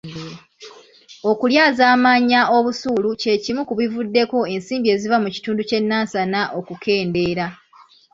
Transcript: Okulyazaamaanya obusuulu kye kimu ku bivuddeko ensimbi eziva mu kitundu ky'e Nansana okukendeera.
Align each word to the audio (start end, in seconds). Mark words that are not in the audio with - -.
Okulyazaamaanya 1.29 2.39
obusuulu 2.57 3.09
kye 3.21 3.33
kimu 3.43 3.61
ku 3.67 3.73
bivuddeko 3.79 4.37
ensimbi 4.53 4.87
eziva 4.95 5.17
mu 5.23 5.29
kitundu 5.35 5.61
ky'e 5.69 5.79
Nansana 5.83 6.41
okukendeera. 6.59 7.47